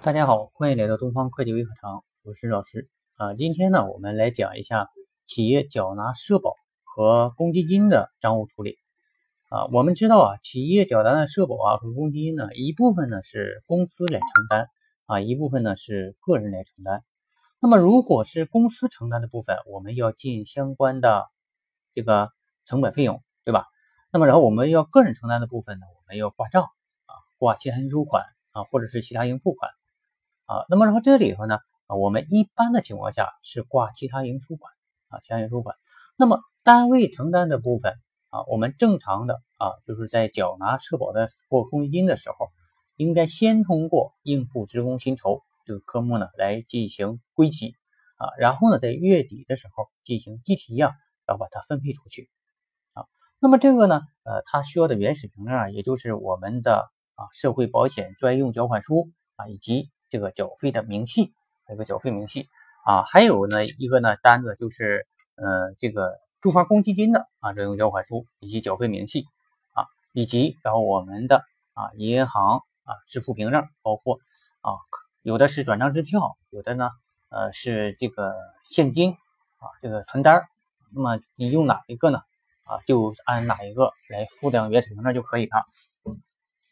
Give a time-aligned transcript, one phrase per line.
[0.00, 3.34] 大家好，欢迎来到东方会计微课堂，我是老师啊。
[3.34, 4.88] 今天呢，我们来讲一下
[5.24, 6.54] 企业缴纳社保
[6.84, 8.78] 和公积金的账务处理
[9.50, 9.66] 啊。
[9.72, 14.68] 我们知道啊，企业缴纳的社保啊和公积金呢，一部分呢是公司来承担
[15.06, 17.02] 啊，一部分呢是个人来承担。
[17.58, 21.26] 那么如果是公司承担的部分，我们要进相关的
[21.92, 22.30] 这个
[22.64, 23.66] 成本费用，对吧？
[24.12, 29.72] 那么然后我们要个人承担的部分呢，我们要挂账啊，挂其他应收款啊，或者是其他应付款。
[30.48, 34.72] 啊，那么然后这里头呢，啊，我们一般的情况下是挂其他应收款
[35.08, 35.76] 啊，其他应收款。
[36.16, 37.92] 那么单位承担的部分
[38.30, 42.48] 啊，我们正常的啊，就是在缴纳社保的或公积金的时候，
[42.96, 47.74] 应该先通过应付职工薪酬这个科目呢来进行归集
[48.16, 50.94] 啊，然后呢在月底的时候进行计提呀，
[51.26, 52.30] 然后把它分配出去
[52.94, 53.04] 啊。
[53.38, 61.32] 那么这个呢，呃，它需要的原始凭证啊，也就是我们的啊社会保险专用缴款书啊，以及这个缴费的明细，
[61.72, 62.48] 一个缴费明细
[62.84, 69.26] 啊，还有呢一个呢单子就是呃这个住房公积金的啊专用缴款书以及缴费明细
[69.74, 74.18] 啊，以及然后我们的啊银行啊支付凭证，包括
[74.62, 74.72] 啊
[75.22, 76.90] 有的是转账支票，有的呢
[77.28, 78.34] 呃是这个
[78.64, 80.48] 现金啊这个存单，
[80.94, 82.20] 那么你用哪一个呢
[82.64, 85.60] 啊就按哪一个来附上原始凭证就可以了。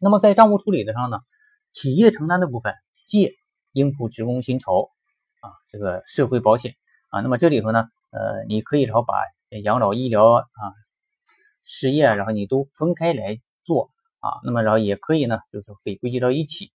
[0.00, 1.20] 那么在账务处理的上呢，
[1.70, 2.74] 企业承担的部分。
[3.06, 3.36] 借
[3.70, 4.90] 应付职工薪酬
[5.40, 6.74] 啊，这个社会保险
[7.08, 9.14] 啊，那么这里头呢，呃，你可以然后把
[9.62, 10.44] 养老医疗啊、
[11.62, 16.72] 失业，然后你都分开来做啊，那么然后也可以呢，就是可以归结到一起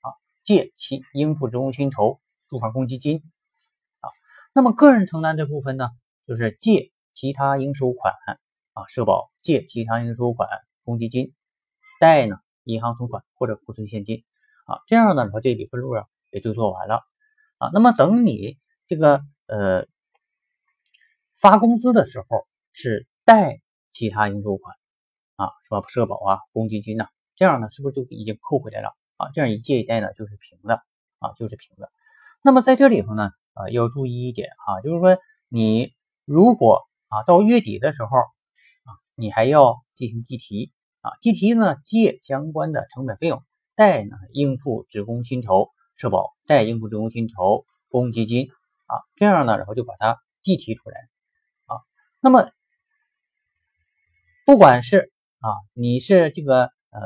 [0.00, 2.18] 啊，借其应付职工薪酬、
[2.48, 3.22] 住房公积金
[4.00, 4.08] 啊，
[4.54, 5.90] 那么个人承担这部分呢，
[6.26, 8.14] 就是借其他应收款
[8.72, 10.48] 啊，社保借其他应收款、
[10.82, 11.34] 公积金，
[12.00, 14.24] 贷呢银行存款或者库存现金。
[14.64, 17.02] 啊，这样呢，然后这笔分录啊也就做完了
[17.58, 17.70] 啊。
[17.72, 19.86] 那么等你这个呃
[21.36, 22.26] 发工资的时候
[22.72, 24.76] 是贷其他应收款
[25.36, 25.82] 啊，是吧？
[25.88, 29.30] 社保啊、公积金呐，这样呢是不是就已经扣回来了啊？
[29.32, 30.82] 这样一借一贷呢就是平的
[31.18, 31.90] 啊，就是平的。
[32.42, 35.18] 那么在这里头呢啊要注意一点啊，就是说
[35.48, 35.92] 你
[36.24, 40.72] 如果啊到月底的时候啊，你还要进行计提
[41.02, 43.42] 啊，计提呢借相关的成本费用。
[43.76, 48.48] 贷呢应付职工薪酬社保，贷应付职工薪酬公积金
[48.86, 51.08] 啊，这样呢，然后就把它计提出来
[51.66, 51.82] 啊。
[52.20, 52.50] 那么
[54.46, 57.00] 不管是啊你是这个呃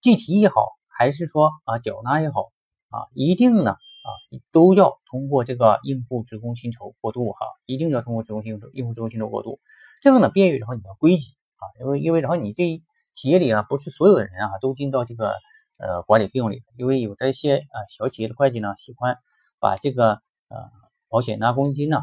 [0.00, 2.52] 计提也好，还是说啊缴纳也好
[2.90, 4.08] 啊，一定呢啊
[4.52, 9.58] 都要通过这个应付职工薪酬过渡哈，一定要通过职工薪酬应付职工薪酬过渡，
[10.02, 12.82] 这个呢便于然后你的归集啊，因为因为然后你这。
[13.18, 15.34] 企业里啊，不是所有的人啊都进到这个
[15.76, 19.18] 呃管理费用里，因为有的一些啊小企业的会计呢，喜欢
[19.58, 20.70] 把这个呃
[21.08, 22.02] 保险呐、公积金呐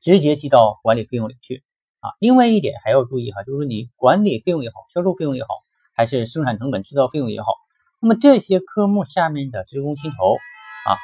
[0.00, 1.62] 直接记到管理费用里去
[2.00, 2.10] 啊。
[2.18, 5.50] 另外一点还要注意哈，就是你管理费用也好，销售费用也好，
[5.94, 7.52] 还是生产成本、制造费用也好，
[8.00, 10.98] 那么这些科目下面的职工薪酬啊，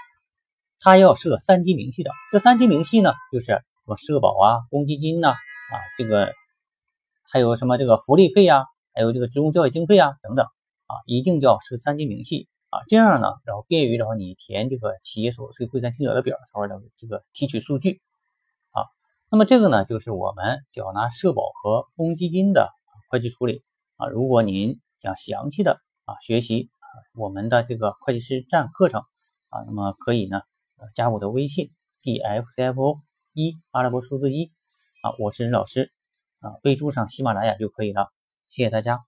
[0.81, 2.11] 它要设三级明细的。
[2.33, 6.33] 这三级明细呢，就是什么社保啊、公积金呐啊，这个
[7.31, 8.65] 还有什么这个福利费呀。
[8.95, 10.47] 还有这个职工教育经费啊等等
[10.87, 18.01] 啊，一定要是三级明细啊，这样呢，然后便于然后你填这个企业所得税汇算清缴的表的时候的这个提取数据
[18.71, 18.87] 啊。
[19.31, 22.71] 那么这个呢，就是我们缴纳社保和公积金的
[23.11, 23.63] 会计处理
[23.97, 24.07] 啊。
[24.07, 29.03] 如果您想详细的啊学习啊我们的这个会计师站课程
[29.49, 30.43] 啊，那么可以呢
[30.95, 31.71] 加我的微信
[32.03, 33.01] d f c f o
[33.33, 34.53] 一阿拉伯数字一
[35.03, 35.93] 啊，我是任老师
[36.41, 38.13] 啊，备注上喜马拉雅就可以了。
[38.55, 39.05] 谢谢大家。